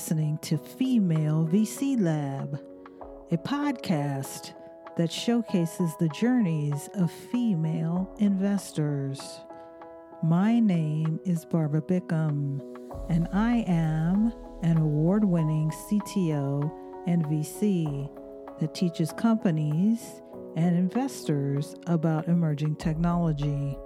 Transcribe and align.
listening 0.00 0.38
to 0.38 0.56
Female 0.56 1.46
VC 1.52 2.00
Lab, 2.00 2.58
a 3.32 3.36
podcast 3.36 4.54
that 4.96 5.12
showcases 5.12 5.94
the 6.00 6.08
journeys 6.08 6.88
of 6.94 7.12
female 7.12 8.10
investors. 8.18 9.40
My 10.22 10.58
name 10.58 11.20
is 11.26 11.44
Barbara 11.44 11.82
Bickham, 11.82 12.62
and 13.10 13.28
I 13.34 13.62
am 13.68 14.32
an 14.62 14.78
award 14.78 15.22
winning 15.22 15.70
CTO 15.70 16.72
and 17.06 17.22
VC 17.26 18.08
that 18.58 18.74
teaches 18.74 19.12
companies 19.12 20.22
and 20.56 20.78
investors 20.78 21.74
about 21.86 22.26
emerging 22.26 22.76
technology. 22.76 23.76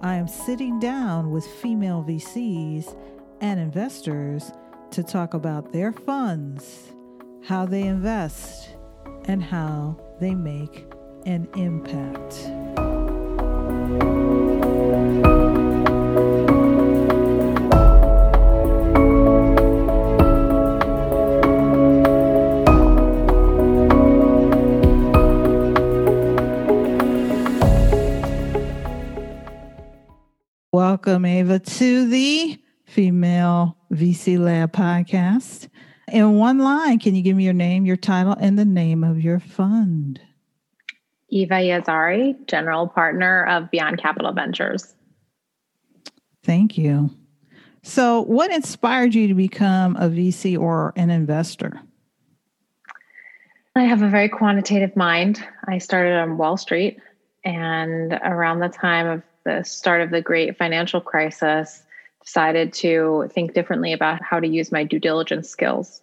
I 0.00 0.14
am 0.14 0.26
sitting 0.26 0.80
down 0.80 1.30
with 1.30 1.44
female 1.44 2.02
VCs 2.02 2.96
and 3.42 3.60
investors 3.60 4.52
to 4.92 5.02
talk 5.02 5.32
about 5.32 5.72
their 5.72 5.90
funds, 5.90 6.92
how 7.42 7.64
they 7.64 7.82
invest, 7.82 8.76
and 9.24 9.42
how 9.42 9.98
they 10.20 10.34
make 10.34 10.84
an 11.24 11.48
impact. 11.56 12.50
Welcome, 30.70 31.24
Ava, 31.24 31.58
to 31.60 32.08
the 32.08 32.61
Female 32.92 33.74
VC 33.90 34.38
Lab 34.38 34.70
podcast. 34.72 35.70
In 36.08 36.34
one 36.34 36.58
line, 36.58 36.98
can 36.98 37.14
you 37.14 37.22
give 37.22 37.34
me 37.34 37.44
your 37.44 37.54
name, 37.54 37.86
your 37.86 37.96
title, 37.96 38.36
and 38.38 38.58
the 38.58 38.66
name 38.66 39.02
of 39.02 39.18
your 39.18 39.40
fund? 39.40 40.20
Eva 41.30 41.54
Yazhari, 41.54 42.46
General 42.46 42.86
Partner 42.86 43.46
of 43.46 43.70
Beyond 43.70 43.98
Capital 43.98 44.30
Ventures. 44.34 44.94
Thank 46.42 46.76
you. 46.76 47.08
So, 47.82 48.20
what 48.20 48.52
inspired 48.52 49.14
you 49.14 49.26
to 49.28 49.34
become 49.34 49.96
a 49.96 50.10
VC 50.10 50.58
or 50.60 50.92
an 50.94 51.08
investor? 51.08 51.80
I 53.74 53.84
have 53.84 54.02
a 54.02 54.08
very 54.08 54.28
quantitative 54.28 54.94
mind. 54.96 55.42
I 55.66 55.78
started 55.78 56.12
on 56.18 56.36
Wall 56.36 56.58
Street, 56.58 56.98
and 57.42 58.12
around 58.12 58.58
the 58.58 58.68
time 58.68 59.06
of 59.06 59.22
the 59.44 59.62
start 59.62 60.02
of 60.02 60.10
the 60.10 60.20
great 60.20 60.58
financial 60.58 61.00
crisis, 61.00 61.84
decided 62.24 62.72
to 62.72 63.28
think 63.32 63.54
differently 63.54 63.92
about 63.92 64.22
how 64.22 64.40
to 64.40 64.46
use 64.46 64.72
my 64.72 64.84
due 64.84 64.98
diligence 64.98 65.48
skills. 65.48 66.02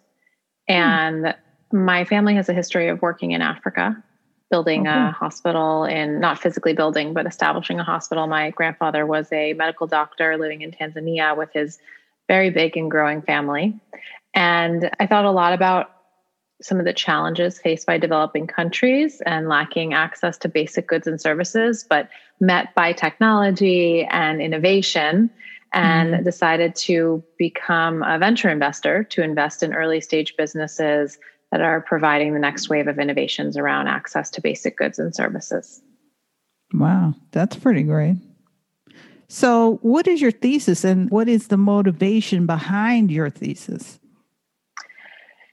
Hmm. 0.68 0.74
And 0.74 1.34
my 1.72 2.04
family 2.04 2.34
has 2.34 2.48
a 2.48 2.54
history 2.54 2.88
of 2.88 3.00
working 3.02 3.30
in 3.32 3.42
Africa, 3.42 4.02
building 4.50 4.86
okay. 4.86 4.96
a 4.96 5.10
hospital 5.10 5.84
and 5.84 6.20
not 6.20 6.38
physically 6.38 6.74
building, 6.74 7.14
but 7.14 7.26
establishing 7.26 7.78
a 7.80 7.84
hospital. 7.84 8.26
My 8.26 8.50
grandfather 8.50 9.06
was 9.06 9.30
a 9.32 9.52
medical 9.54 9.86
doctor 9.86 10.36
living 10.36 10.62
in 10.62 10.72
Tanzania 10.72 11.36
with 11.36 11.52
his 11.52 11.78
very 12.28 12.50
big 12.50 12.76
and 12.76 12.90
growing 12.90 13.22
family. 13.22 13.80
And 14.34 14.90
I 15.00 15.06
thought 15.06 15.24
a 15.24 15.30
lot 15.30 15.52
about 15.52 15.90
some 16.62 16.78
of 16.78 16.84
the 16.84 16.92
challenges 16.92 17.58
faced 17.58 17.86
by 17.86 17.98
developing 17.98 18.46
countries 18.46 19.22
and 19.24 19.48
lacking 19.48 19.94
access 19.94 20.36
to 20.38 20.48
basic 20.48 20.86
goods 20.86 21.06
and 21.06 21.20
services, 21.20 21.84
but 21.88 22.10
met 22.38 22.74
by 22.74 22.92
technology 22.92 24.04
and 24.04 24.42
innovation 24.42 25.30
and 25.72 26.14
mm-hmm. 26.14 26.24
decided 26.24 26.74
to 26.74 27.22
become 27.38 28.02
a 28.02 28.18
venture 28.18 28.48
investor 28.48 29.04
to 29.04 29.22
invest 29.22 29.62
in 29.62 29.72
early 29.72 30.00
stage 30.00 30.36
businesses 30.36 31.18
that 31.52 31.60
are 31.60 31.80
providing 31.80 32.34
the 32.34 32.40
next 32.40 32.68
wave 32.68 32.88
of 32.88 32.98
innovations 32.98 33.56
around 33.56 33.88
access 33.88 34.30
to 34.30 34.40
basic 34.40 34.76
goods 34.76 34.98
and 34.98 35.14
services. 35.14 35.82
Wow, 36.72 37.14
that's 37.32 37.56
pretty 37.56 37.82
great. 37.82 38.16
So, 39.28 39.78
what 39.82 40.08
is 40.08 40.20
your 40.20 40.32
thesis 40.32 40.84
and 40.84 41.08
what 41.10 41.28
is 41.28 41.48
the 41.48 41.56
motivation 41.56 42.46
behind 42.46 43.10
your 43.10 43.30
thesis? 43.30 44.00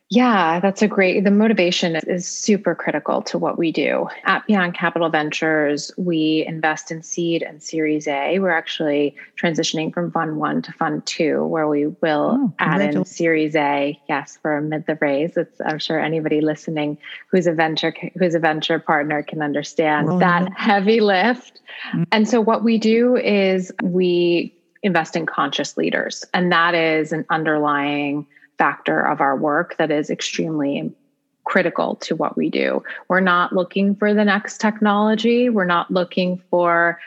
Yeah, 0.09 0.61
that's 0.61 0.81
a 0.81 0.87
great. 0.87 1.25
The 1.25 1.31
motivation 1.31 1.97
is 1.97 2.25
super 2.25 2.73
critical 2.73 3.21
to 3.23 3.37
what 3.37 3.57
we 3.57 3.73
do. 3.73 4.07
At 4.23 4.47
Beyond 4.47 4.73
Capital 4.73 5.09
Ventures, 5.09 5.91
we 5.97 6.45
invest 6.47 6.91
in 6.91 7.03
seed 7.03 7.43
and 7.43 7.61
Series 7.61 8.07
A. 8.07 8.39
We're 8.39 8.51
actually 8.51 9.17
transitioning 9.35 9.93
from 9.93 10.11
Fund 10.11 10.37
One 10.37 10.61
to 10.61 10.71
Fund 10.71 11.05
Two, 11.05 11.45
where 11.45 11.67
we 11.67 11.87
will 11.87 12.37
oh, 12.39 12.53
add 12.57 12.79
in 12.79 13.03
Series 13.03 13.53
A. 13.57 13.99
Yes, 14.07 14.39
for 14.41 14.61
mid 14.61 14.85
the 14.87 14.95
raise. 15.01 15.35
It's, 15.35 15.59
I'm 15.59 15.79
sure 15.79 15.99
anybody 15.99 16.39
listening 16.39 16.97
who's 17.29 17.45
a 17.45 17.53
venture 17.53 17.93
who's 18.17 18.33
a 18.33 18.39
venture 18.39 18.79
partner 18.79 19.23
can 19.23 19.41
understand 19.41 20.21
that 20.21 20.53
heavy 20.55 21.01
lift. 21.01 21.59
Mm-hmm. 21.91 22.03
And 22.13 22.29
so, 22.29 22.39
what 22.39 22.63
we 22.63 22.77
do 22.77 23.17
is 23.17 23.73
we 23.83 24.53
invest 24.83 25.17
in 25.17 25.25
conscious 25.25 25.75
leaders, 25.75 26.23
and 26.33 26.49
that 26.53 26.75
is 26.75 27.11
an 27.11 27.25
underlying 27.29 28.25
factor 28.57 29.01
of 29.01 29.21
our 29.21 29.35
work 29.35 29.77
that 29.77 29.91
is 29.91 30.09
extremely 30.09 30.91
critical 31.45 31.95
to 31.95 32.15
what 32.15 32.35
we 32.35 32.49
do. 32.49 32.83
We're 33.07 33.21
not 33.21 33.53
looking 33.53 33.95
for 33.95 34.13
the 34.13 34.25
next 34.25 34.59
technology, 34.59 35.49
we're 35.49 35.65
not 35.65 35.89
looking 35.91 36.41
for 36.49 36.99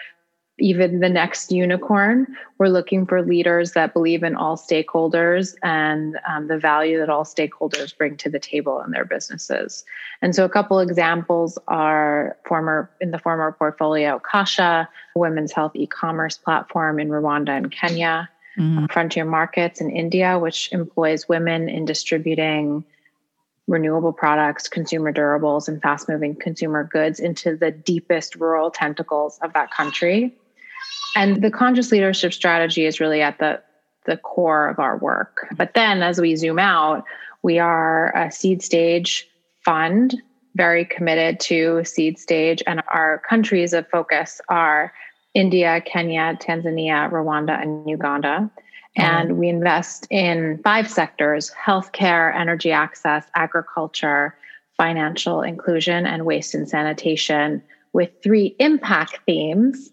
even 0.60 1.00
the 1.00 1.08
next 1.08 1.50
unicorn. 1.50 2.26
We're 2.58 2.68
looking 2.68 3.06
for 3.06 3.22
leaders 3.22 3.72
that 3.72 3.94
believe 3.94 4.22
in 4.22 4.36
all 4.36 4.56
stakeholders 4.56 5.54
and 5.62 6.18
um, 6.28 6.48
the 6.48 6.58
value 6.58 6.98
that 6.98 7.08
all 7.08 7.24
stakeholders 7.24 7.96
bring 7.96 8.16
to 8.18 8.30
the 8.30 8.38
table 8.38 8.80
in 8.82 8.90
their 8.90 9.04
businesses. 9.04 9.84
And 10.22 10.34
so, 10.34 10.44
a 10.44 10.48
couple 10.48 10.78
examples 10.78 11.58
are 11.68 12.36
former 12.46 12.90
in 13.00 13.10
the 13.10 13.18
former 13.18 13.52
portfolio, 13.52 14.18
Kasha, 14.18 14.88
women's 15.16 15.52
health 15.52 15.72
e-commerce 15.74 16.36
platform 16.36 17.00
in 17.00 17.08
Rwanda 17.08 17.56
and 17.56 17.72
Kenya 17.72 18.28
mm-hmm. 18.58 18.86
frontier 18.86 19.24
markets 19.24 19.80
in 19.80 19.90
India, 19.90 20.38
which 20.38 20.72
employs 20.72 21.28
women 21.28 21.68
in 21.68 21.84
distributing 21.84 22.84
renewable 23.66 24.12
products, 24.12 24.68
consumer 24.68 25.12
durables, 25.12 25.68
and 25.68 25.80
fast 25.80 26.08
moving 26.08 26.34
consumer 26.34 26.84
goods 26.84 27.20
into 27.20 27.56
the 27.56 27.70
deepest 27.70 28.34
rural 28.36 28.70
tentacles 28.70 29.38
of 29.42 29.52
that 29.52 29.70
country. 29.70 30.34
And 31.16 31.42
the 31.42 31.50
conscious 31.50 31.92
leadership 31.92 32.32
strategy 32.32 32.84
is 32.84 33.00
really 33.00 33.22
at 33.22 33.38
the, 33.38 33.62
the 34.06 34.16
core 34.16 34.68
of 34.68 34.78
our 34.78 34.96
work. 34.96 35.46
But 35.56 35.74
then 35.74 36.02
as 36.02 36.20
we 36.20 36.36
zoom 36.36 36.58
out, 36.58 37.04
we 37.42 37.58
are 37.58 38.14
a 38.16 38.30
seed 38.30 38.62
stage 38.62 39.28
fund, 39.64 40.20
very 40.56 40.84
committed 40.84 41.38
to 41.40 41.84
seed 41.84 42.18
stage, 42.18 42.62
and 42.66 42.82
our 42.88 43.22
countries 43.28 43.72
of 43.72 43.88
focus 43.88 44.40
are 44.48 44.92
India, 45.34 45.80
Kenya, 45.80 46.36
Tanzania, 46.40 47.10
Rwanda, 47.10 47.60
and 47.60 47.88
Uganda. 47.88 48.50
And 48.96 49.38
we 49.38 49.48
invest 49.48 50.06
in 50.10 50.60
five 50.64 50.90
sectors 50.90 51.52
healthcare, 51.64 52.34
energy 52.34 52.72
access, 52.72 53.24
agriculture, 53.36 54.36
financial 54.76 55.42
inclusion, 55.42 56.06
and 56.06 56.26
waste 56.26 56.54
and 56.54 56.68
sanitation, 56.68 57.62
with 57.92 58.10
three 58.22 58.56
impact 58.58 59.20
themes 59.26 59.90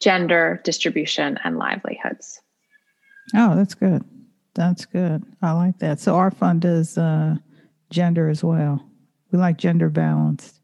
gender, 0.00 0.60
distribution, 0.64 1.38
and 1.44 1.58
livelihoods. 1.58 2.40
Oh, 3.34 3.54
that's 3.54 3.74
good. 3.74 4.02
That's 4.54 4.86
good. 4.86 5.24
I 5.42 5.52
like 5.52 5.78
that. 5.78 6.00
So, 6.00 6.16
our 6.16 6.30
fund 6.30 6.64
is 6.64 6.96
uh, 6.96 7.36
gender 7.90 8.28
as 8.28 8.42
well. 8.42 8.82
We 9.30 9.38
like 9.38 9.58
gender 9.58 9.90
balanced. 9.90 10.59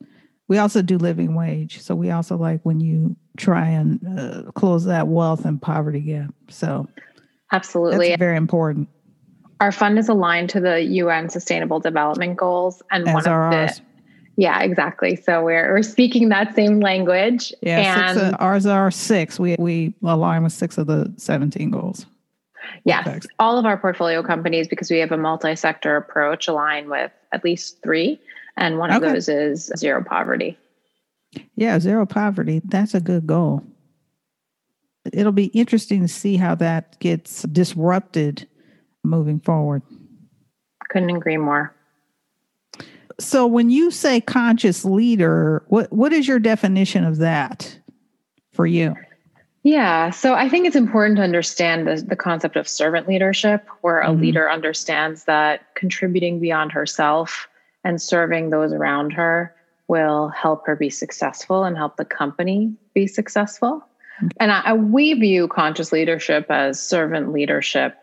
We 0.49 0.59
also 0.59 0.83
do 0.83 0.97
living 0.99 1.35
wage. 1.35 1.81
So, 1.81 1.95
we 1.95 2.11
also 2.11 2.37
like 2.37 2.61
when 2.63 2.81
you 2.81 3.17
try 3.37 3.69
and 3.69 4.01
uh, 4.19 4.51
close 4.53 4.85
that 4.85 5.09
wealth 5.09 5.45
and 5.45 5.61
poverty 5.61 6.01
gap. 6.01 6.35
So, 6.49 6.89
absolutely, 7.53 8.15
very 8.17 8.37
important. 8.37 8.89
Our 9.61 9.73
fund 9.73 9.99
is 9.99 10.09
aligned 10.09 10.51
to 10.51 10.61
the 10.61 10.83
UN 10.83 11.31
Sustainable 11.31 11.81
Development 11.81 12.37
Goals, 12.37 12.83
and 12.91 13.09
As 13.09 13.15
one 13.15 13.27
of 13.27 13.51
the 13.51 13.81
yeah, 14.37 14.63
exactly. 14.63 15.17
So 15.17 15.43
we're 15.43 15.73
we're 15.73 15.83
speaking 15.83 16.29
that 16.29 16.55
same 16.55 16.81
language. 16.81 17.53
Yeah, 17.63 18.11
and 18.11 18.19
of, 18.19 18.35
ours 18.39 18.67
are 18.67 18.91
six. 18.91 19.41
We 19.41 19.57
we 19.59 19.95
align 20.05 20.43
with 20.43 20.53
six 20.53 20.77
of 20.77 20.87
the 20.87 21.13
seventeen 21.17 21.71
goals. 21.71 22.07
Yes, 22.85 23.27
all 23.39 23.59
of 23.59 23.65
our 23.65 23.79
portfolio 23.79 24.23
companies, 24.23 24.69
because 24.69 24.91
we 24.91 24.99
have 24.99 25.13
a 25.13 25.17
multi-sector 25.17 25.97
approach, 25.97 26.49
align 26.49 26.91
with 26.91 27.13
at 27.33 27.45
least 27.45 27.83
three, 27.83 28.21
and 28.57 28.79
one 28.79 28.91
okay. 28.91 28.97
of 28.97 29.13
those 29.13 29.29
is 29.29 29.71
zero 29.77 30.03
poverty. 30.03 30.59
Yeah, 31.55 31.79
zero 31.79 32.07
poverty. 32.07 32.63
That's 32.65 32.95
a 32.95 33.01
good 33.01 33.27
goal. 33.27 33.63
It'll 35.13 35.33
be 35.33 35.47
interesting 35.47 36.01
to 36.03 36.09
see 36.09 36.37
how 36.37 36.55
that 36.57 36.99
gets 36.99 37.43
disrupted 37.43 38.49
moving 39.05 39.41
forward. 39.41 39.83
Couldn't 40.89 41.11
agree 41.11 41.37
more. 41.37 41.75
So 43.19 43.47
when 43.47 43.71
you 43.71 43.91
say 43.91 44.21
conscious 44.21 44.85
leader, 44.85 45.65
what 45.69 45.93
what 45.93 46.13
is 46.13 46.29
your 46.29 46.39
definition 46.39 47.05
of 47.05 47.19
that 47.19 47.79
for 48.53 48.67
you? 48.67 48.95
Yeah, 49.63 50.11
so 50.11 50.35
I 50.35 50.49
think 50.49 50.67
it's 50.67 50.77
important 50.77 51.17
to 51.17 51.25
understand 51.25 51.89
the, 51.89 51.97
the 51.97 52.15
concept 52.15 52.55
of 52.55 52.69
servant 52.69 53.09
leadership, 53.09 53.67
where 53.81 54.01
a 54.01 54.09
mm-hmm. 54.09 54.23
leader 54.23 54.51
understands 54.51 55.25
that 55.25 55.75
contributing 55.75 56.39
beyond 56.39 56.71
herself 56.71 57.49
and 57.87 58.03
serving 58.03 58.51
those 58.51 58.73
around 58.73 59.13
her 59.13 59.55
will 59.87 60.29
help 60.31 60.67
her 60.67 60.75
be 60.75 60.91
successful 60.91 61.63
and 61.63 61.77
help 61.77 61.97
the 61.97 62.05
company 62.05 62.75
be 62.95 63.07
successful. 63.07 63.81
Mm-hmm. 64.19 64.29
And 64.41 64.51
I, 64.51 64.73
we 64.73 65.15
view 65.15 65.47
conscious 65.47 65.93
leadership 65.93 66.47
as 66.51 66.83
servant 66.83 67.33
leadership 67.33 67.97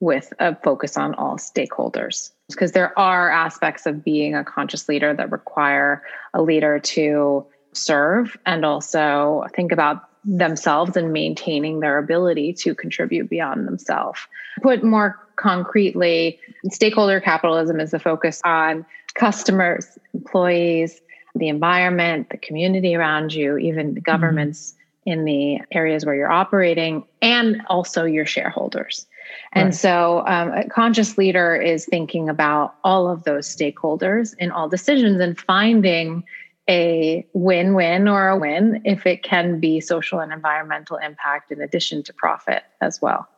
with 0.00 0.32
a 0.40 0.56
focus 0.56 0.96
on 0.96 1.14
all 1.14 1.36
stakeholders 1.36 2.32
because 2.50 2.72
there 2.72 2.98
are 2.98 3.30
aspects 3.30 3.86
of 3.86 4.02
being 4.02 4.34
a 4.34 4.42
conscious 4.42 4.88
leader 4.88 5.14
that 5.14 5.30
require 5.30 6.02
a 6.34 6.42
leader 6.42 6.80
to 6.80 7.46
serve 7.72 8.36
and 8.44 8.64
also 8.64 9.44
think 9.54 9.70
about 9.70 10.08
themselves 10.24 10.96
and 10.96 11.12
maintaining 11.12 11.80
their 11.80 11.98
ability 11.98 12.52
to 12.52 12.74
contribute 12.74 13.28
beyond 13.28 13.66
themselves. 13.66 14.20
Put 14.62 14.82
more 14.82 15.18
concretely, 15.36 16.38
stakeholder 16.70 17.20
capitalism 17.20 17.80
is 17.80 17.90
the 17.90 17.98
focus 17.98 18.40
on 18.44 18.86
customers, 19.14 19.86
employees, 20.12 21.00
the 21.34 21.48
environment, 21.48 22.30
the 22.30 22.38
community 22.38 22.94
around 22.94 23.34
you, 23.34 23.58
even 23.58 23.94
the 23.94 24.00
governments 24.00 24.74
mm-hmm. 25.06 25.12
in 25.12 25.24
the 25.24 25.60
areas 25.72 26.06
where 26.06 26.14
you're 26.14 26.30
operating, 26.30 27.04
and 27.20 27.62
also 27.68 28.04
your 28.04 28.26
shareholders. 28.26 29.06
And 29.52 29.66
right. 29.66 29.74
so, 29.74 30.22
um, 30.26 30.52
a 30.52 30.68
conscious 30.68 31.16
leader 31.18 31.56
is 31.56 31.86
thinking 31.86 32.28
about 32.28 32.74
all 32.84 33.08
of 33.08 33.24
those 33.24 33.48
stakeholders 33.48 34.34
in 34.38 34.50
all 34.50 34.68
decisions 34.68 35.20
and 35.20 35.38
finding 35.38 36.24
a 36.68 37.26
win 37.34 37.74
win 37.74 38.08
or 38.08 38.28
a 38.28 38.38
win 38.38 38.80
if 38.84 39.06
it 39.06 39.22
can 39.22 39.60
be 39.60 39.80
social 39.80 40.20
and 40.20 40.32
environmental 40.32 40.96
impact 40.96 41.52
in 41.52 41.60
addition 41.60 42.02
to 42.04 42.12
profit 42.12 42.62
as 42.80 43.02
well. 43.02 43.28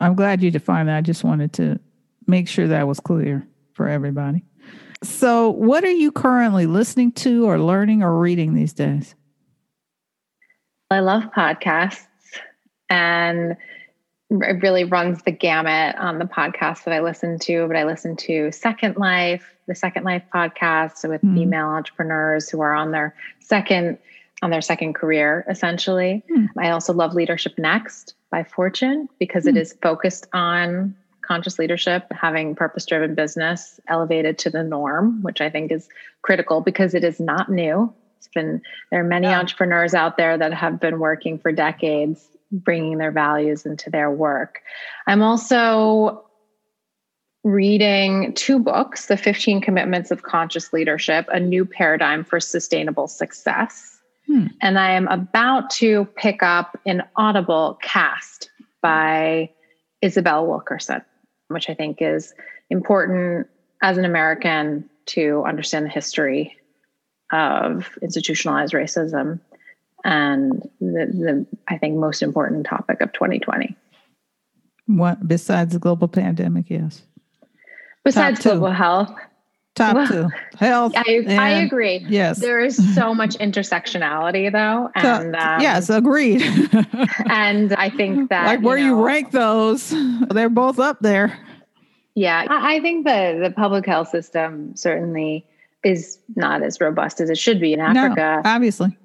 I'm 0.00 0.14
glad 0.14 0.42
you 0.42 0.50
defined 0.50 0.88
that. 0.88 0.96
I 0.96 1.00
just 1.00 1.24
wanted 1.24 1.52
to 1.54 1.80
make 2.26 2.48
sure 2.48 2.68
that 2.68 2.86
was 2.86 3.00
clear 3.00 3.46
for 3.72 3.88
everybody. 3.88 4.44
So, 5.02 5.50
what 5.50 5.84
are 5.84 5.90
you 5.90 6.10
currently 6.10 6.66
listening 6.66 7.12
to 7.12 7.48
or 7.48 7.58
learning 7.58 8.02
or 8.02 8.18
reading 8.18 8.54
these 8.54 8.72
days? 8.72 9.14
I 10.90 11.00
love 11.00 11.24
podcasts 11.36 12.06
and 12.90 13.56
it 14.30 14.62
really 14.62 14.84
runs 14.84 15.22
the 15.22 15.30
gamut 15.30 15.96
on 15.96 16.18
the 16.18 16.26
podcasts 16.26 16.84
that 16.84 16.92
I 16.92 17.00
listen 17.00 17.38
to, 17.40 17.66
but 17.66 17.76
I 17.76 17.84
listen 17.84 18.16
to 18.16 18.52
Second 18.52 18.96
Life, 18.96 19.54
the 19.66 19.74
Second 19.74 20.04
Life 20.04 20.22
podcast 20.32 21.08
with 21.08 21.22
mm. 21.22 21.34
female 21.34 21.66
entrepreneurs 21.66 22.48
who 22.48 22.60
are 22.60 22.74
on 22.74 22.90
their 22.90 23.14
second 23.40 23.98
on 24.40 24.50
their 24.50 24.60
second 24.60 24.94
career 24.94 25.44
essentially. 25.48 26.22
Mm. 26.30 26.48
I 26.58 26.70
also 26.70 26.92
love 26.92 27.14
Leadership 27.14 27.54
Next 27.58 28.14
by 28.30 28.44
Fortune 28.44 29.08
because 29.18 29.44
mm. 29.44 29.56
it 29.56 29.68
hmm. 29.68 29.78
focused 29.80 30.26
on 30.32 30.94
conscious 31.22 31.58
leadership, 31.58 32.06
having 32.12 32.54
purpose 32.54 32.86
driven 32.86 33.14
business 33.14 33.80
elevated 33.88 34.38
to 34.38 34.50
the 34.50 34.62
norm, 34.62 35.22
which 35.22 35.40
I 35.40 35.50
think 35.50 35.72
is 35.72 35.88
critical 36.22 36.60
because 36.60 36.94
it 36.94 37.04
is 37.04 37.18
not 37.18 37.50
new. 37.50 37.92
It's 38.18 38.28
been 38.28 38.62
there 38.90 39.00
are 39.00 39.04
many 39.04 39.26
yeah. 39.26 39.38
entrepreneurs 39.38 39.94
out 39.94 40.16
there 40.16 40.36
that 40.36 40.52
have 40.52 40.80
been 40.80 40.98
working 40.98 41.38
for 41.38 41.50
decades 41.50 42.28
bringing 42.50 42.98
their 42.98 43.10
values 43.10 43.66
into 43.66 43.90
their 43.90 44.10
work. 44.10 44.60
I'm 45.06 45.22
also 45.22 46.24
reading 47.44 48.32
two 48.34 48.58
books 48.58 49.06
The 49.06 49.16
15 49.16 49.60
Commitments 49.60 50.10
of 50.10 50.22
Conscious 50.22 50.72
Leadership, 50.72 51.26
a 51.32 51.40
new 51.40 51.64
paradigm 51.64 52.24
for 52.24 52.40
sustainable 52.40 53.06
success. 53.06 53.98
Hmm. 54.26 54.46
And 54.60 54.78
I 54.78 54.90
am 54.92 55.08
about 55.08 55.70
to 55.70 56.06
pick 56.16 56.42
up 56.42 56.78
an 56.86 57.02
Audible 57.16 57.78
Caste 57.82 58.50
by 58.82 59.50
Isabel 60.02 60.46
Wilkerson, 60.46 61.02
which 61.48 61.70
I 61.70 61.74
think 61.74 62.02
is 62.02 62.34
important 62.70 63.46
as 63.82 63.96
an 63.96 64.04
American 64.04 64.88
to 65.06 65.44
understand 65.46 65.86
the 65.86 65.90
history 65.90 66.56
of 67.32 67.90
institutionalized 68.02 68.74
racism 68.74 69.40
and 70.08 70.62
the, 70.80 71.06
the 71.06 71.46
I 71.68 71.76
think 71.76 71.96
most 71.96 72.22
important 72.22 72.64
topic 72.64 73.02
of 73.02 73.12
2020. 73.12 73.76
What 74.86 75.28
besides 75.28 75.74
the 75.74 75.78
global 75.78 76.08
pandemic? 76.08 76.70
Yes. 76.70 77.02
Besides 78.04 78.40
global 78.40 78.70
health. 78.70 79.14
Top 79.74 79.94
well, 79.94 80.08
two, 80.08 80.28
health. 80.56 80.92
I, 80.96 81.24
I 81.28 81.50
agree. 81.60 82.04
Yes, 82.08 82.40
there 82.40 82.58
is 82.58 82.94
so 82.96 83.14
much 83.14 83.36
intersectionality, 83.36 84.50
though, 84.50 84.90
and 85.00 85.36
um, 85.36 85.60
yes, 85.60 85.88
agreed. 85.88 86.42
and 87.30 87.72
I 87.74 87.88
think 87.88 88.30
that 88.30 88.46
like 88.46 88.60
where 88.60 88.76
you, 88.76 88.88
know, 88.88 88.98
you 88.98 89.06
rank 89.06 89.30
those, 89.30 89.94
they're 90.30 90.48
both 90.48 90.80
up 90.80 90.98
there. 91.00 91.38
Yeah, 92.16 92.44
I 92.50 92.80
think 92.80 93.04
the 93.04 93.38
the 93.40 93.52
public 93.52 93.86
health 93.86 94.08
system 94.08 94.74
certainly 94.74 95.46
is 95.84 96.18
not 96.34 96.64
as 96.64 96.80
robust 96.80 97.20
as 97.20 97.30
it 97.30 97.38
should 97.38 97.60
be 97.60 97.72
in 97.72 97.78
Africa. 97.78 98.40
No, 98.42 98.50
obviously 98.50 98.96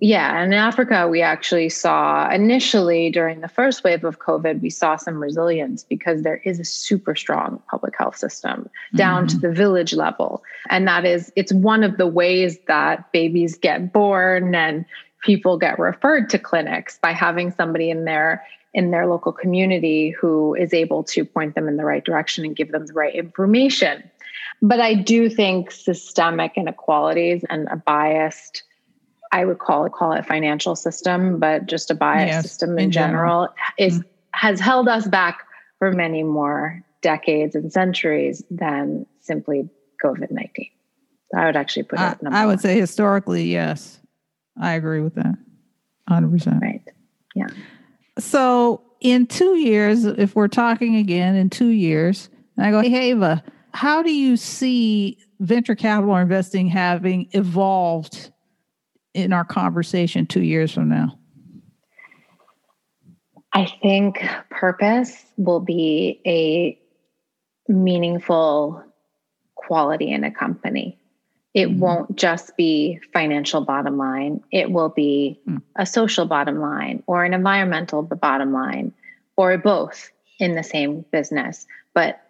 yeah, 0.00 0.42
in 0.42 0.52
Africa, 0.52 1.06
we 1.06 1.22
actually 1.22 1.68
saw 1.68 2.28
initially 2.30 3.10
during 3.10 3.42
the 3.42 3.48
first 3.48 3.84
wave 3.84 4.02
of 4.02 4.18
COVID, 4.18 4.60
we 4.60 4.70
saw 4.70 4.96
some 4.96 5.22
resilience 5.22 5.84
because 5.84 6.22
there 6.22 6.38
is 6.44 6.58
a 6.58 6.64
super 6.64 7.14
strong 7.14 7.62
public 7.70 7.96
health 7.96 8.16
system 8.16 8.68
down 8.96 9.26
mm-hmm. 9.26 9.38
to 9.38 9.48
the 9.48 9.54
village 9.54 9.92
level. 9.94 10.42
And 10.68 10.88
that 10.88 11.04
is, 11.04 11.32
it's 11.36 11.52
one 11.52 11.84
of 11.84 11.96
the 11.96 12.08
ways 12.08 12.58
that 12.66 13.12
babies 13.12 13.56
get 13.56 13.92
born 13.92 14.52
and 14.52 14.84
people 15.22 15.58
get 15.58 15.78
referred 15.78 16.28
to 16.30 16.38
clinics 16.40 16.98
by 16.98 17.12
having 17.12 17.52
somebody 17.52 17.90
in 17.90 18.04
their 18.04 18.44
in 18.74 18.90
their 18.90 19.06
local 19.06 19.32
community 19.32 20.10
who 20.10 20.54
is 20.54 20.74
able 20.74 21.02
to 21.02 21.24
point 21.24 21.54
them 21.54 21.68
in 21.68 21.78
the 21.78 21.84
right 21.84 22.04
direction 22.04 22.44
and 22.44 22.54
give 22.54 22.70
them 22.70 22.84
the 22.86 22.92
right 22.92 23.14
information. 23.14 24.02
But 24.60 24.78
I 24.78 24.94
do 24.94 25.30
think 25.30 25.70
systemic 25.70 26.52
inequalities 26.54 27.44
and 27.48 27.66
a 27.68 27.76
biased 27.76 28.62
I 29.32 29.44
would 29.44 29.58
call 29.58 29.84
it 29.84 29.92
call 29.92 30.12
it 30.12 30.26
financial 30.26 30.76
system, 30.76 31.38
but 31.38 31.66
just 31.66 31.90
a 31.90 31.94
bias 31.94 32.28
yes, 32.28 32.42
system 32.42 32.78
in, 32.78 32.84
in 32.84 32.90
general, 32.90 33.46
general, 33.46 33.54
is 33.78 33.98
mm-hmm. 33.98 34.08
has 34.32 34.60
held 34.60 34.88
us 34.88 35.06
back 35.06 35.40
for 35.78 35.92
many 35.92 36.22
more 36.22 36.82
decades 37.02 37.54
and 37.54 37.72
centuries 37.72 38.42
than 38.50 39.06
simply 39.20 39.68
COVID 40.04 40.30
nineteen. 40.30 40.70
I 41.36 41.46
would 41.46 41.56
actually 41.56 41.82
put 41.84 42.00
it. 42.00 42.18
I, 42.26 42.42
I 42.42 42.46
would 42.46 42.60
say 42.60 42.78
historically, 42.78 43.44
yes, 43.44 44.00
I 44.60 44.72
agree 44.72 45.00
with 45.00 45.14
that, 45.16 45.34
hundred 46.08 46.32
percent. 46.32 46.62
Right. 46.62 46.82
Yeah. 47.34 47.48
So 48.18 48.82
in 49.00 49.26
two 49.26 49.56
years, 49.56 50.04
if 50.04 50.34
we're 50.34 50.48
talking 50.48 50.96
again 50.96 51.36
in 51.36 51.50
two 51.50 51.68
years, 51.68 52.30
and 52.56 52.66
I 52.66 52.70
go, 52.70 52.80
hey, 52.80 53.10
Ava, 53.10 53.44
how 53.72 54.02
do 54.02 54.12
you 54.12 54.36
see 54.36 55.18
venture 55.40 55.76
capital 55.76 56.16
investing 56.16 56.66
having 56.66 57.28
evolved 57.32 58.32
in 59.18 59.32
our 59.32 59.44
conversation 59.44 60.26
two 60.26 60.42
years 60.42 60.72
from 60.72 60.88
now? 60.88 61.18
I 63.52 63.66
think 63.82 64.22
purpose 64.50 65.24
will 65.36 65.60
be 65.60 66.20
a 66.26 66.78
meaningful 67.70 68.82
quality 69.54 70.10
in 70.10 70.24
a 70.24 70.30
company. 70.30 70.98
It 71.54 71.68
mm-hmm. 71.68 71.80
won't 71.80 72.16
just 72.16 72.56
be 72.56 73.00
financial 73.12 73.62
bottom 73.62 73.96
line. 73.96 74.42
It 74.52 74.70
will 74.70 74.90
be 74.90 75.40
mm. 75.48 75.62
a 75.76 75.86
social 75.86 76.26
bottom 76.26 76.60
line 76.60 77.02
or 77.06 77.24
an 77.24 77.34
environmental 77.34 78.02
bottom 78.02 78.52
line 78.52 78.92
or 79.36 79.56
both 79.58 80.10
in 80.38 80.54
the 80.54 80.62
same 80.62 81.04
business. 81.10 81.66
But 81.94 82.20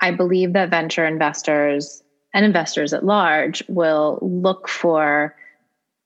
I 0.00 0.10
believe 0.10 0.52
that 0.52 0.70
venture 0.70 1.06
investors 1.06 2.02
and 2.34 2.44
investors 2.44 2.92
at 2.92 3.04
large 3.04 3.62
will 3.66 4.18
look 4.20 4.68
for 4.68 5.34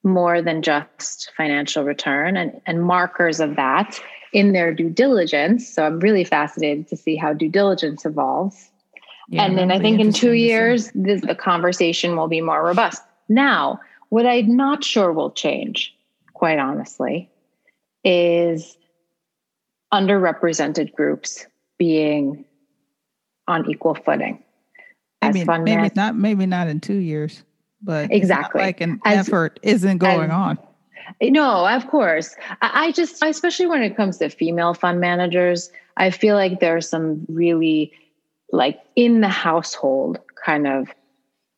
more 0.03 0.41
than 0.41 0.63
just 0.63 1.31
financial 1.37 1.85
return 1.85 2.37
and, 2.37 2.61
and 2.67 2.83
markers 2.83 3.41
of 3.41 3.57
that 3.57 4.01
in 4.33 4.53
their 4.53 4.73
due 4.73 4.91
diligence. 4.91 5.69
So 5.69 5.85
I'm 5.85 6.01
really 6.01 6.25
fascinated 6.25 6.89
to 6.89 6.97
see 6.97 7.17
how 7.17 7.33
due 7.33 7.49
diligence 7.49 8.05
evolves. 8.05 8.71
Yeah, 9.29 9.45
and 9.45 9.59
then 9.59 9.71
I 9.71 9.79
think 9.79 10.01
in 10.01 10.13
two 10.13 10.33
years, 10.33 10.91
this, 10.95 11.21
the 11.21 11.35
conversation 11.35 12.17
will 12.17 12.29
be 12.29 12.41
more 12.41 12.65
robust. 12.65 13.03
Now, 13.29 13.81
what 14.09 14.27
I'm 14.27 14.57
not 14.57 14.83
sure 14.83 15.13
will 15.13 15.31
change, 15.31 15.95
quite 16.33 16.59
honestly, 16.59 17.31
is 18.03 18.77
underrepresented 19.93 20.95
groups 20.95 21.47
being 21.79 22.45
on 23.47 23.71
equal 23.71 23.95
footing. 23.95 24.43
Maybe, 25.23 25.45
maybe 25.45 25.91
not. 25.95 26.17
Maybe 26.17 26.47
not 26.47 26.67
in 26.67 26.81
two 26.81 26.97
years 26.97 27.45
but 27.83 28.13
exactly 28.13 28.63
like 28.63 28.81
an 28.81 29.01
as, 29.05 29.29
effort 29.29 29.59
isn't 29.63 29.99
going 29.99 30.31
as, 30.31 30.31
on. 30.31 30.59
No, 31.23 31.67
of 31.67 31.89
course. 31.89 32.35
I, 32.63 32.87
I 32.87 32.93
just, 32.93 33.23
especially 33.23 33.67
when 33.67 33.83
it 33.83 33.97
comes 33.97 34.19
to 34.19 34.29
female 34.29 34.75
fund 34.75 35.01
managers, 35.01 35.71
I 35.97 36.11
feel 36.11 36.35
like 36.37 36.61
there 36.61 36.77
are 36.77 36.81
some 36.81 37.25
really 37.29 37.93
like 38.53 38.81
in 38.97 39.21
the 39.21 39.29
household 39.29 40.19
kind 40.45 40.67
of 40.67 40.89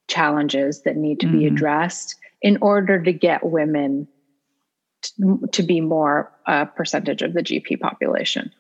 challenges 0.08 0.82
that 0.82 0.96
need 0.96 1.20
to 1.20 1.26
mm-hmm. 1.26 1.38
be 1.38 1.46
addressed 1.46 2.16
in 2.42 2.58
order 2.60 3.02
to 3.02 3.12
get 3.12 3.44
women 3.44 4.08
to 5.52 5.62
be 5.62 5.80
more 5.80 6.32
a 6.46 6.66
percentage 6.66 7.22
of 7.22 7.32
the 7.32 7.42
GP 7.42 7.80
population. 7.80 8.52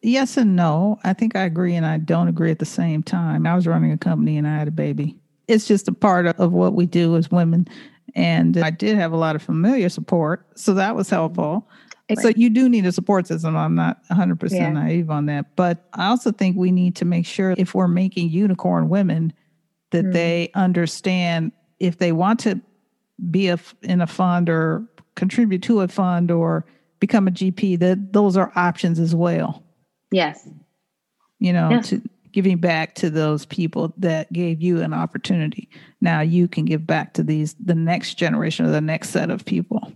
Yes 0.00 0.36
and 0.36 0.56
no. 0.56 0.98
I 1.04 1.12
think 1.12 1.36
I 1.36 1.42
agree 1.42 1.74
and 1.74 1.86
I 1.86 1.98
don't 1.98 2.26
agree 2.26 2.50
at 2.50 2.58
the 2.58 2.64
same 2.64 3.02
time. 3.04 3.46
I 3.46 3.54
was 3.54 3.68
running 3.68 3.92
a 3.92 3.98
company 3.98 4.36
and 4.36 4.46
I 4.46 4.58
had 4.58 4.66
a 4.66 4.72
baby. 4.72 5.21
It's 5.48 5.66
just 5.66 5.88
a 5.88 5.92
part 5.92 6.26
of, 6.26 6.52
what 6.52 6.74
we 6.74 6.86
do 6.86 7.16
as 7.16 7.30
women. 7.30 7.66
And 8.14 8.56
I 8.58 8.70
did 8.70 8.96
have 8.96 9.12
a 9.12 9.16
lot 9.16 9.36
of 9.36 9.42
familiar 9.42 9.88
support. 9.88 10.46
So 10.54 10.74
that 10.74 10.94
was 10.94 11.08
helpful. 11.08 11.68
So 12.20 12.28
you 12.36 12.50
do 12.50 12.68
need 12.68 12.84
a 12.84 12.92
support 12.92 13.26
system. 13.26 13.56
I'm 13.56 13.74
not 13.74 14.04
100% 14.10 14.50
yeah. 14.50 14.70
naive 14.70 15.08
on 15.10 15.26
that. 15.26 15.56
But 15.56 15.86
I 15.94 16.08
also 16.08 16.30
think 16.30 16.56
we 16.56 16.70
need 16.70 16.94
to 16.96 17.04
make 17.04 17.24
sure 17.24 17.54
if 17.56 17.74
we're 17.74 17.88
making 17.88 18.28
unicorn 18.28 18.88
women, 18.90 19.32
that 19.92 20.04
mm. 20.06 20.12
they 20.12 20.50
understand 20.54 21.52
if 21.80 21.98
they 21.98 22.12
want 22.12 22.40
to 22.40 22.60
be 23.30 23.48
a, 23.48 23.58
in 23.82 24.00
a 24.00 24.06
fund 24.06 24.50
or 24.50 24.86
contribute 25.14 25.62
to 25.62 25.80
a 25.80 25.88
fund 25.88 26.30
or 26.30 26.66
become 27.00 27.28
a 27.28 27.30
GP, 27.30 27.78
that 27.78 28.12
those 28.12 28.36
are 28.36 28.52
options 28.56 28.98
as 28.98 29.14
well. 29.14 29.62
Yes. 30.10 30.48
You 31.38 31.52
know, 31.52 31.70
yes. 31.70 31.88
to 31.88 32.02
giving 32.32 32.58
back 32.58 32.94
to 32.96 33.10
those 33.10 33.46
people 33.46 33.94
that 33.98 34.32
gave 34.32 34.62
you 34.62 34.80
an 34.80 34.92
opportunity. 34.92 35.68
Now 36.00 36.20
you 36.20 36.48
can 36.48 36.64
give 36.64 36.86
back 36.86 37.14
to 37.14 37.22
these 37.22 37.54
the 37.54 37.74
next 37.74 38.14
generation 38.14 38.66
or 38.66 38.70
the 38.70 38.80
next 38.80 39.10
set 39.10 39.30
of 39.30 39.44
people. 39.44 39.92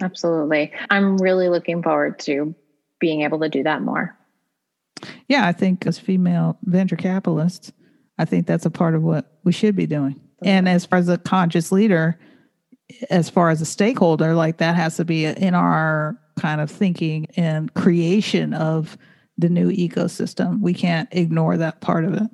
Absolutely. 0.00 0.72
I'm 0.90 1.16
really 1.18 1.48
looking 1.48 1.82
forward 1.82 2.18
to 2.20 2.54
being 3.00 3.22
able 3.22 3.40
to 3.40 3.48
do 3.48 3.62
that 3.62 3.82
more. 3.82 4.16
Yeah, 5.28 5.46
I 5.46 5.52
think 5.52 5.86
as 5.86 5.98
female 5.98 6.58
venture 6.64 6.96
capitalists, 6.96 7.72
I 8.18 8.24
think 8.24 8.46
that's 8.46 8.66
a 8.66 8.70
part 8.70 8.94
of 8.94 9.02
what 9.02 9.38
we 9.44 9.52
should 9.52 9.76
be 9.76 9.86
doing. 9.86 10.20
And 10.42 10.68
as 10.68 10.86
far 10.86 10.98
as 10.98 11.08
a 11.08 11.18
conscious 11.18 11.70
leader, 11.70 12.18
as 13.10 13.28
far 13.28 13.50
as 13.50 13.60
a 13.60 13.66
stakeholder, 13.66 14.34
like 14.34 14.58
that 14.58 14.76
has 14.76 14.96
to 14.96 15.04
be 15.04 15.24
in 15.24 15.54
our 15.54 16.18
kind 16.38 16.60
of 16.60 16.70
thinking 16.70 17.26
and 17.36 17.72
creation 17.74 18.54
of 18.54 18.96
the 19.38 19.48
new 19.48 19.70
ecosystem. 19.70 20.60
We 20.60 20.74
can't 20.74 21.08
ignore 21.12 21.56
that 21.56 21.80
part 21.80 22.04
of 22.04 22.14
it. 22.14 22.30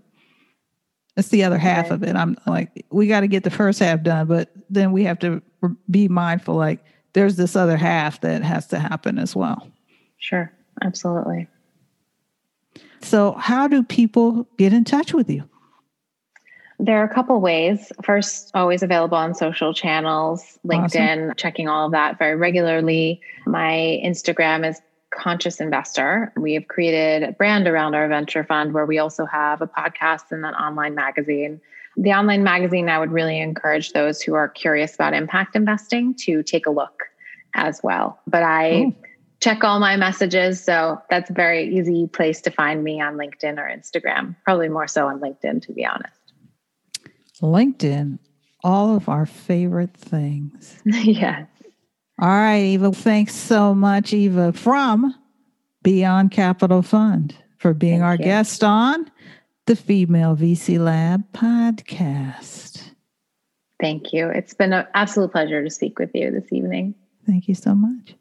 It's 1.16 1.28
the 1.28 1.44
other 1.44 1.58
half 1.58 1.90
right. 1.90 1.92
of 1.92 2.02
it. 2.02 2.16
I'm 2.16 2.36
like, 2.46 2.84
we 2.90 3.06
got 3.06 3.20
to 3.20 3.28
get 3.28 3.44
the 3.44 3.50
first 3.50 3.78
half 3.78 4.02
done, 4.02 4.26
but 4.26 4.50
then 4.68 4.90
we 4.90 5.04
have 5.04 5.18
to 5.20 5.42
be 5.88 6.08
mindful 6.08 6.56
like 6.56 6.84
there's 7.12 7.36
this 7.36 7.54
other 7.54 7.76
half 7.76 8.20
that 8.22 8.42
has 8.42 8.66
to 8.68 8.78
happen 8.78 9.18
as 9.18 9.36
well. 9.36 9.70
Sure, 10.18 10.52
absolutely. 10.82 11.46
So, 13.02 13.32
how 13.32 13.68
do 13.68 13.82
people 13.82 14.48
get 14.56 14.72
in 14.72 14.82
touch 14.82 15.12
with 15.12 15.30
you? 15.30 15.48
There 16.80 17.00
are 17.00 17.04
a 17.04 17.14
couple 17.14 17.40
ways. 17.40 17.92
First, 18.02 18.50
always 18.54 18.82
available 18.82 19.16
on 19.16 19.34
social 19.34 19.72
channels, 19.72 20.58
LinkedIn, 20.66 21.26
awesome. 21.26 21.34
checking 21.36 21.68
all 21.68 21.86
of 21.86 21.92
that 21.92 22.18
very 22.18 22.34
regularly. 22.34 23.20
My 23.46 24.00
Instagram 24.04 24.68
is 24.68 24.80
Conscious 25.14 25.60
Investor. 25.60 26.32
We 26.36 26.54
have 26.54 26.68
created 26.68 27.22
a 27.22 27.32
brand 27.32 27.66
around 27.66 27.94
our 27.94 28.08
venture 28.08 28.44
fund 28.44 28.74
where 28.74 28.86
we 28.86 28.98
also 28.98 29.24
have 29.26 29.62
a 29.62 29.66
podcast 29.66 30.30
and 30.30 30.44
an 30.44 30.54
online 30.54 30.94
magazine. 30.94 31.60
The 31.96 32.12
online 32.12 32.42
magazine, 32.42 32.88
I 32.88 32.98
would 32.98 33.12
really 33.12 33.40
encourage 33.40 33.92
those 33.92 34.20
who 34.20 34.34
are 34.34 34.48
curious 34.48 34.94
about 34.94 35.14
impact 35.14 35.54
investing 35.54 36.14
to 36.20 36.42
take 36.42 36.66
a 36.66 36.70
look 36.70 37.04
as 37.54 37.80
well. 37.82 38.20
But 38.26 38.42
I 38.42 38.70
oh. 38.86 38.94
check 39.40 39.62
all 39.62 39.78
my 39.78 39.96
messages. 39.96 40.62
So 40.62 41.00
that's 41.08 41.30
a 41.30 41.34
very 41.34 41.76
easy 41.76 42.08
place 42.08 42.40
to 42.42 42.50
find 42.50 42.82
me 42.82 43.00
on 43.00 43.14
LinkedIn 43.14 43.58
or 43.58 43.70
Instagram, 43.70 44.34
probably 44.44 44.68
more 44.68 44.88
so 44.88 45.06
on 45.06 45.20
LinkedIn, 45.20 45.62
to 45.62 45.72
be 45.72 45.86
honest. 45.86 46.18
LinkedIn, 47.40 48.18
all 48.64 48.96
of 48.96 49.08
our 49.08 49.26
favorite 49.26 49.96
things. 49.96 50.80
yes. 50.84 51.46
All 52.20 52.28
right, 52.28 52.58
Eva. 52.58 52.92
Thanks 52.92 53.34
so 53.34 53.74
much, 53.74 54.12
Eva, 54.12 54.52
from 54.52 55.14
Beyond 55.82 56.30
Capital 56.30 56.82
Fund 56.82 57.34
for 57.58 57.74
being 57.74 58.00
Thank 58.00 58.04
our 58.04 58.16
you. 58.16 58.24
guest 58.24 58.62
on 58.62 59.10
the 59.66 59.74
Female 59.74 60.36
VC 60.36 60.78
Lab 60.78 61.24
podcast. 61.32 62.90
Thank 63.80 64.12
you. 64.12 64.28
It's 64.28 64.54
been 64.54 64.72
an 64.72 64.86
absolute 64.94 65.32
pleasure 65.32 65.62
to 65.64 65.70
speak 65.70 65.98
with 65.98 66.10
you 66.14 66.30
this 66.30 66.52
evening. 66.52 66.94
Thank 67.26 67.48
you 67.48 67.54
so 67.54 67.74
much. 67.74 68.14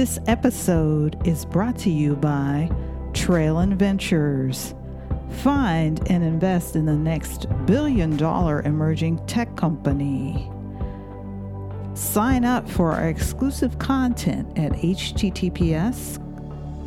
This 0.00 0.18
episode 0.28 1.26
is 1.28 1.44
brought 1.44 1.76
to 1.80 1.90
you 1.90 2.16
by 2.16 2.70
Trailyn 3.12 3.74
Ventures. 3.76 4.74
Find 5.42 6.00
and 6.10 6.24
invest 6.24 6.74
in 6.74 6.86
the 6.86 6.96
next 6.96 7.44
billion 7.66 8.16
dollar 8.16 8.62
emerging 8.62 9.18
tech 9.26 9.54
company. 9.58 10.50
Sign 11.92 12.46
up 12.46 12.66
for 12.66 12.92
our 12.92 13.10
exclusive 13.10 13.78
content 13.78 14.58
at 14.58 14.72
https 14.72 16.16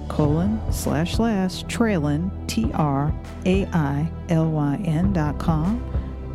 colon 0.09 0.59
slash 0.71 1.13
slash 1.13 1.63
trailyn 1.65 2.31
t 2.47 2.71
r 2.73 3.13
a 3.45 3.67
i 3.67 4.11
l 4.29 4.49
y 4.49 4.81
n 4.85 5.13
dot 5.13 5.37
com 5.37 5.85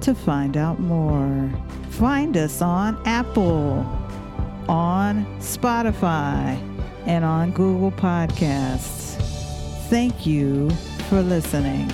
to 0.00 0.14
find 0.14 0.56
out 0.56 0.78
more. 0.78 1.50
Find 1.90 2.36
us 2.36 2.62
on 2.62 3.02
Apple, 3.04 3.84
on 4.68 5.26
Spotify, 5.40 6.66
and 7.08 7.24
on 7.24 7.50
Google 7.50 7.90
Podcasts. 7.90 9.16
Thank 9.88 10.26
you 10.26 10.70
for 11.08 11.22
listening. 11.22 11.90